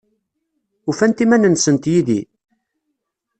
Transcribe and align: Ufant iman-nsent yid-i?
Ufant 0.89 1.23
iman-nsent 1.23 1.85
yid-i? 1.91 2.21